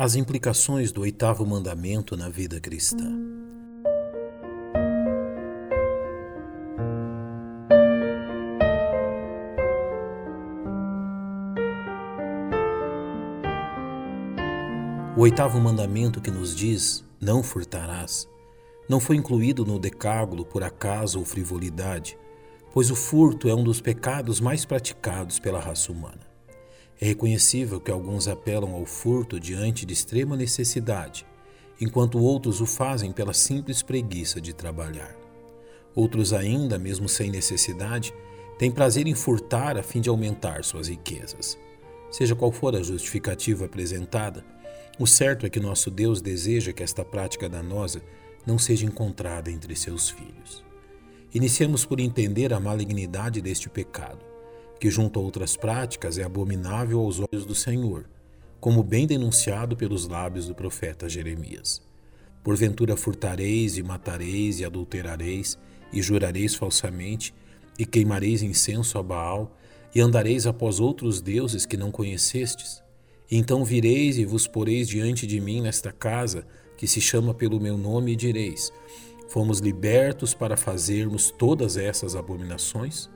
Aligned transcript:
As 0.00 0.14
implicações 0.14 0.92
do 0.92 1.00
oitavo 1.00 1.44
mandamento 1.44 2.16
na 2.16 2.28
vida 2.28 2.60
cristã. 2.60 3.18
O 15.16 15.22
oitavo 15.22 15.58
mandamento 15.60 16.20
que 16.20 16.30
nos 16.30 16.54
diz: 16.54 17.04
não 17.20 17.42
furtarás, 17.42 18.28
não 18.88 19.00
foi 19.00 19.16
incluído 19.16 19.66
no 19.66 19.80
decágulo 19.80 20.44
por 20.44 20.62
acaso 20.62 21.18
ou 21.18 21.24
frivolidade, 21.24 22.16
pois 22.72 22.88
o 22.88 22.94
furto 22.94 23.48
é 23.48 23.54
um 23.56 23.64
dos 23.64 23.80
pecados 23.80 24.40
mais 24.40 24.64
praticados 24.64 25.40
pela 25.40 25.58
raça 25.58 25.90
humana. 25.90 26.27
É 27.00 27.06
reconhecível 27.06 27.80
que 27.80 27.92
alguns 27.92 28.26
apelam 28.26 28.74
ao 28.74 28.84
furto 28.84 29.38
diante 29.38 29.86
de 29.86 29.94
extrema 29.94 30.36
necessidade, 30.36 31.24
enquanto 31.80 32.18
outros 32.18 32.60
o 32.60 32.66
fazem 32.66 33.12
pela 33.12 33.32
simples 33.32 33.82
preguiça 33.82 34.40
de 34.40 34.52
trabalhar. 34.52 35.16
Outros, 35.94 36.32
ainda, 36.32 36.76
mesmo 36.76 37.08
sem 37.08 37.30
necessidade, 37.30 38.12
têm 38.58 38.70
prazer 38.70 39.06
em 39.06 39.14
furtar 39.14 39.78
a 39.78 39.82
fim 39.82 40.00
de 40.00 40.08
aumentar 40.08 40.64
suas 40.64 40.88
riquezas. 40.88 41.56
Seja 42.10 42.34
qual 42.34 42.50
for 42.50 42.74
a 42.74 42.82
justificativa 42.82 43.66
apresentada, 43.66 44.44
o 44.98 45.06
certo 45.06 45.46
é 45.46 45.50
que 45.50 45.60
nosso 45.60 45.92
Deus 45.92 46.20
deseja 46.20 46.72
que 46.72 46.82
esta 46.82 47.04
prática 47.04 47.48
danosa 47.48 48.02
não 48.44 48.58
seja 48.58 48.84
encontrada 48.84 49.52
entre 49.52 49.76
seus 49.76 50.10
filhos. 50.10 50.64
Iniciamos 51.32 51.84
por 51.84 52.00
entender 52.00 52.52
a 52.52 52.58
malignidade 52.58 53.40
deste 53.40 53.68
pecado 53.68 54.26
que, 54.78 54.90
junto 54.90 55.18
a 55.18 55.22
outras 55.22 55.56
práticas, 55.56 56.18
é 56.18 56.22
abominável 56.22 57.00
aos 57.00 57.18
olhos 57.18 57.44
do 57.44 57.54
Senhor, 57.54 58.08
como 58.60 58.82
bem 58.82 59.06
denunciado 59.06 59.76
pelos 59.76 60.06
lábios 60.06 60.46
do 60.46 60.54
profeta 60.54 61.08
Jeremias. 61.08 61.80
Porventura 62.42 62.96
furtareis 62.96 63.76
e 63.76 63.82
matareis 63.82 64.60
e 64.60 64.64
adulterareis 64.64 65.58
e 65.92 66.00
jurareis 66.00 66.54
falsamente 66.54 67.34
e 67.78 67.84
queimareis 67.84 68.42
incenso 68.42 68.98
a 68.98 69.02
Baal 69.02 69.56
e 69.94 70.00
andareis 70.00 70.46
após 70.46 70.80
outros 70.80 71.20
deuses 71.20 71.66
que 71.66 71.76
não 71.76 71.90
conhecestes. 71.90 72.82
Então 73.30 73.64
vireis 73.64 74.18
e 74.18 74.24
vos 74.24 74.46
poreis 74.46 74.88
diante 74.88 75.26
de 75.26 75.40
mim 75.40 75.60
nesta 75.60 75.92
casa 75.92 76.46
que 76.76 76.86
se 76.86 77.00
chama 77.00 77.34
pelo 77.34 77.60
meu 77.60 77.76
nome 77.76 78.12
e 78.12 78.16
direis: 78.16 78.72
Fomos 79.28 79.58
libertos 79.58 80.32
para 80.32 80.56
fazermos 80.56 81.30
todas 81.30 81.76
essas 81.76 82.16
abominações? 82.16 83.10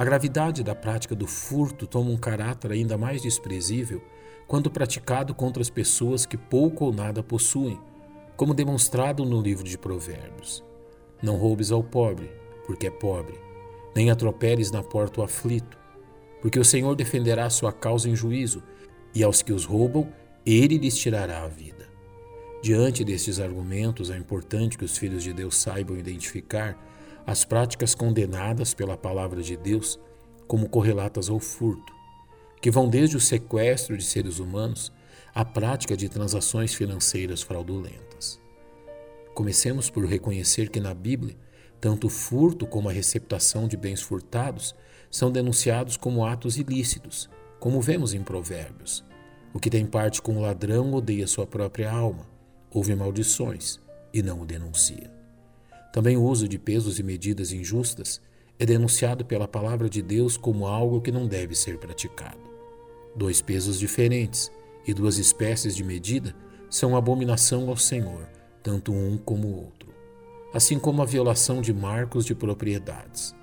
A 0.00 0.04
gravidade 0.06 0.64
da 0.64 0.74
prática 0.74 1.14
do 1.14 1.26
furto 1.26 1.86
toma 1.86 2.08
um 2.10 2.16
caráter 2.16 2.72
ainda 2.72 2.96
mais 2.96 3.20
desprezível 3.20 4.02
quando 4.48 4.70
praticado 4.70 5.34
contra 5.34 5.60
as 5.60 5.68
pessoas 5.68 6.24
que 6.24 6.38
pouco 6.38 6.86
ou 6.86 6.90
nada 6.90 7.22
possuem, 7.22 7.78
como 8.34 8.54
demonstrado 8.54 9.26
no 9.26 9.42
livro 9.42 9.62
de 9.62 9.76
Provérbios. 9.76 10.64
Não 11.22 11.36
roubes 11.36 11.70
ao 11.70 11.84
pobre, 11.84 12.30
porque 12.66 12.86
é 12.86 12.90
pobre, 12.90 13.38
nem 13.94 14.10
atropeles 14.10 14.70
na 14.70 14.82
porta 14.82 15.20
o 15.20 15.22
aflito, 15.22 15.78
porque 16.40 16.58
o 16.58 16.64
Senhor 16.64 16.96
defenderá 16.96 17.44
a 17.44 17.50
sua 17.50 17.70
causa 17.70 18.08
em 18.08 18.16
juízo, 18.16 18.62
e 19.14 19.22
aos 19.22 19.42
que 19.42 19.52
os 19.52 19.66
roubam, 19.66 20.10
ele 20.46 20.78
lhes 20.78 20.96
tirará 20.96 21.42
a 21.42 21.48
vida. 21.48 21.86
Diante 22.62 23.04
destes 23.04 23.38
argumentos, 23.38 24.08
é 24.08 24.16
importante 24.16 24.78
que 24.78 24.84
os 24.86 24.96
filhos 24.96 25.22
de 25.22 25.34
Deus 25.34 25.58
saibam 25.58 25.98
identificar 25.98 26.74
as 27.30 27.44
práticas 27.44 27.94
condenadas 27.94 28.74
pela 28.74 28.96
palavra 28.96 29.40
de 29.40 29.56
Deus 29.56 30.00
como 30.48 30.68
correlatas 30.68 31.30
ao 31.30 31.38
furto, 31.38 31.94
que 32.60 32.72
vão 32.72 32.88
desde 32.88 33.16
o 33.16 33.20
sequestro 33.20 33.96
de 33.96 34.02
seres 34.02 34.40
humanos 34.40 34.92
à 35.32 35.44
prática 35.44 35.96
de 35.96 36.08
transações 36.08 36.74
financeiras 36.74 37.40
fraudulentas. 37.40 38.40
Comecemos 39.32 39.88
por 39.88 40.06
reconhecer 40.06 40.70
que 40.70 40.80
na 40.80 40.92
Bíblia, 40.92 41.36
tanto 41.80 42.08
o 42.08 42.10
furto 42.10 42.66
como 42.66 42.88
a 42.88 42.92
receptação 42.92 43.68
de 43.68 43.76
bens 43.76 44.02
furtados 44.02 44.74
são 45.08 45.30
denunciados 45.30 45.96
como 45.96 46.26
atos 46.26 46.58
ilícitos, 46.58 47.30
como 47.60 47.80
vemos 47.80 48.12
em 48.12 48.24
Provérbios. 48.24 49.04
O 49.54 49.60
que 49.60 49.70
tem 49.70 49.86
parte 49.86 50.20
com 50.20 50.36
o 50.36 50.40
ladrão 50.40 50.92
odeia 50.92 51.28
sua 51.28 51.46
própria 51.46 51.92
alma, 51.92 52.26
ouve 52.72 52.92
maldições 52.96 53.78
e 54.12 54.20
não 54.20 54.40
o 54.40 54.44
denuncia. 54.44 55.19
Também 55.92 56.16
o 56.16 56.22
uso 56.22 56.46
de 56.46 56.58
pesos 56.58 56.98
e 56.98 57.02
medidas 57.02 57.52
injustas 57.52 58.20
é 58.58 58.66
denunciado 58.66 59.24
pela 59.24 59.48
palavra 59.48 59.88
de 59.88 60.02
Deus 60.02 60.36
como 60.36 60.66
algo 60.66 61.00
que 61.00 61.10
não 61.10 61.26
deve 61.26 61.54
ser 61.54 61.78
praticado. 61.78 62.38
Dois 63.16 63.40
pesos 63.40 63.78
diferentes 63.78 64.52
e 64.86 64.94
duas 64.94 65.18
espécies 65.18 65.74
de 65.74 65.82
medida 65.82 66.34
são 66.68 66.96
abominação 66.96 67.68
ao 67.68 67.76
Senhor, 67.76 68.28
tanto 68.62 68.92
um 68.92 69.18
como 69.18 69.48
o 69.48 69.56
outro. 69.56 69.88
Assim 70.54 70.78
como 70.78 71.02
a 71.02 71.06
violação 71.06 71.60
de 71.60 71.72
marcos 71.72 72.24
de 72.24 72.34
propriedades. 72.34 73.34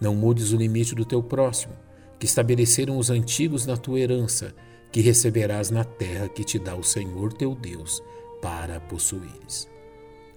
Não 0.00 0.14
mudes 0.14 0.52
o 0.52 0.56
limite 0.56 0.94
do 0.94 1.04
teu 1.04 1.22
próximo, 1.22 1.74
que 2.18 2.26
estabeleceram 2.26 2.98
os 2.98 3.10
antigos 3.10 3.66
na 3.66 3.76
tua 3.76 4.00
herança, 4.00 4.54
que 4.90 5.00
receberás 5.00 5.70
na 5.70 5.84
terra 5.84 6.28
que 6.28 6.44
te 6.44 6.58
dá 6.58 6.74
o 6.74 6.82
Senhor 6.82 7.32
teu 7.32 7.54
Deus 7.54 8.02
para 8.40 8.80
possuires. 8.80 9.68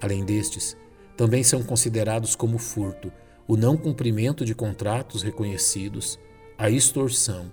Além 0.00 0.24
destes, 0.24 0.76
também 1.16 1.42
são 1.42 1.62
considerados 1.62 2.34
como 2.34 2.58
furto 2.58 3.12
o 3.46 3.56
não 3.56 3.76
cumprimento 3.76 4.44
de 4.44 4.54
contratos 4.54 5.22
reconhecidos, 5.22 6.18
a 6.56 6.70
extorsão, 6.70 7.52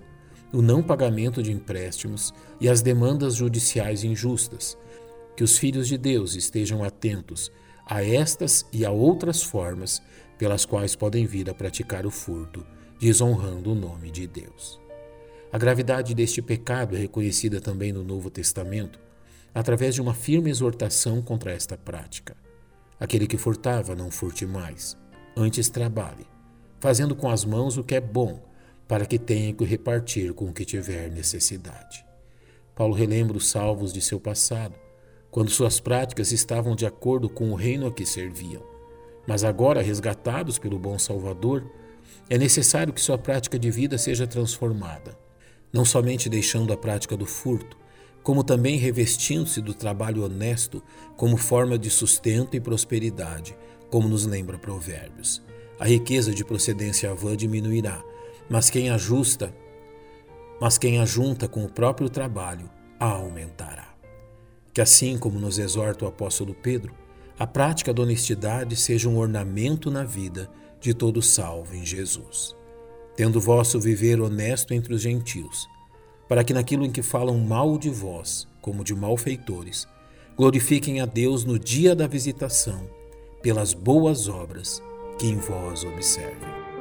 o 0.52 0.62
não 0.62 0.82
pagamento 0.82 1.42
de 1.42 1.52
empréstimos 1.52 2.32
e 2.60 2.68
as 2.68 2.80
demandas 2.80 3.34
judiciais 3.34 4.04
injustas. 4.04 4.76
Que 5.36 5.44
os 5.44 5.58
filhos 5.58 5.88
de 5.88 5.96
Deus 5.96 6.34
estejam 6.34 6.82
atentos 6.84 7.50
a 7.86 8.04
estas 8.04 8.66
e 8.72 8.84
a 8.84 8.90
outras 8.90 9.42
formas 9.42 10.02
pelas 10.38 10.64
quais 10.64 10.94
podem 10.94 11.26
vir 11.26 11.48
a 11.48 11.54
praticar 11.54 12.06
o 12.06 12.10
furto, 12.10 12.64
desonrando 12.98 13.72
o 13.72 13.74
nome 13.74 14.10
de 14.10 14.26
Deus. 14.26 14.80
A 15.52 15.58
gravidade 15.58 16.14
deste 16.14 16.40
pecado 16.40 16.96
é 16.96 16.98
reconhecida 16.98 17.60
também 17.60 17.92
no 17.92 18.02
Novo 18.02 18.30
Testamento 18.30 18.98
através 19.54 19.94
de 19.94 20.00
uma 20.00 20.14
firme 20.14 20.50
exortação 20.50 21.20
contra 21.20 21.52
esta 21.52 21.76
prática. 21.76 22.34
Aquele 22.98 23.26
que 23.26 23.36
furtava, 23.36 23.94
não 23.94 24.10
furte 24.10 24.46
mais. 24.46 24.96
Antes 25.36 25.68
trabalhe, 25.68 26.26
fazendo 26.80 27.16
com 27.16 27.30
as 27.30 27.44
mãos 27.44 27.76
o 27.76 27.84
que 27.84 27.94
é 27.94 28.00
bom, 28.00 28.42
para 28.86 29.06
que 29.06 29.18
tenha 29.18 29.52
que 29.52 29.64
repartir 29.64 30.32
com 30.34 30.46
o 30.46 30.52
que 30.52 30.64
tiver 30.64 31.10
necessidade. 31.10 32.04
Paulo 32.74 32.94
relembra 32.94 33.36
os 33.36 33.48
salvos 33.48 33.92
de 33.92 34.00
seu 34.00 34.20
passado, 34.20 34.74
quando 35.30 35.50
suas 35.50 35.80
práticas 35.80 36.30
estavam 36.32 36.76
de 36.76 36.84
acordo 36.84 37.28
com 37.28 37.50
o 37.50 37.54
reino 37.54 37.86
a 37.86 37.92
que 37.92 38.04
serviam. 38.04 38.62
Mas 39.26 39.44
agora, 39.44 39.80
resgatados 39.80 40.58
pelo 40.58 40.78
bom 40.78 40.98
Salvador, 40.98 41.64
é 42.28 42.36
necessário 42.36 42.92
que 42.92 43.00
sua 43.00 43.16
prática 43.16 43.58
de 43.58 43.70
vida 43.70 43.96
seja 43.96 44.26
transformada, 44.26 45.16
não 45.72 45.84
somente 45.84 46.28
deixando 46.28 46.72
a 46.72 46.76
prática 46.76 47.16
do 47.16 47.24
furto, 47.24 47.76
como 48.22 48.44
também 48.44 48.76
revestindo-se 48.76 49.60
do 49.60 49.74
trabalho 49.74 50.24
honesto 50.24 50.82
como 51.16 51.36
forma 51.36 51.78
de 51.78 51.90
sustento 51.90 52.56
e 52.56 52.60
prosperidade, 52.60 53.56
como 53.90 54.08
nos 54.08 54.24
lembra 54.24 54.58
Provérbios. 54.58 55.42
A 55.78 55.84
riqueza 55.84 56.32
de 56.32 56.44
procedência 56.44 57.10
avã 57.10 57.36
diminuirá, 57.36 58.02
mas 58.48 58.70
quem 58.70 58.90
ajusta, 58.90 59.52
mas 60.60 60.78
quem 60.78 61.00
ajunta 61.00 61.48
com 61.48 61.64
o 61.64 61.68
próprio 61.68 62.08
trabalho, 62.08 62.70
a 62.98 63.06
aumentará. 63.06 63.92
Que 64.72 64.80
assim 64.80 65.18
como 65.18 65.40
nos 65.40 65.58
exorta 65.58 66.04
o 66.04 66.08
apóstolo 66.08 66.54
Pedro, 66.54 66.94
a 67.38 67.46
prática 67.46 67.92
da 67.92 68.02
honestidade 68.02 68.76
seja 68.76 69.08
um 69.08 69.18
ornamento 69.18 69.90
na 69.90 70.04
vida 70.04 70.48
de 70.80 70.94
todo 70.94 71.20
salvo 71.20 71.74
em 71.74 71.84
Jesus. 71.84 72.54
Tendo 73.16 73.40
vosso 73.40 73.80
viver 73.80 74.20
honesto 74.20 74.72
entre 74.72 74.94
os 74.94 75.02
gentios, 75.02 75.68
para 76.32 76.42
que 76.42 76.54
naquilo 76.54 76.86
em 76.86 76.90
que 76.90 77.02
falam 77.02 77.38
mal 77.38 77.76
de 77.76 77.90
vós, 77.90 78.48
como 78.62 78.82
de 78.82 78.94
malfeitores, 78.94 79.86
glorifiquem 80.34 80.98
a 80.98 81.04
Deus 81.04 81.44
no 81.44 81.58
dia 81.58 81.94
da 81.94 82.06
visitação, 82.06 82.88
pelas 83.42 83.74
boas 83.74 84.30
obras 84.30 84.82
que 85.18 85.26
em 85.26 85.36
vós 85.36 85.84
observem. 85.84 86.71